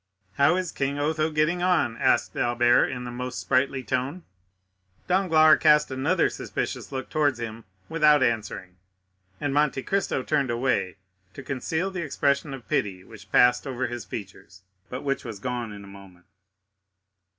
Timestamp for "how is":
0.33-0.71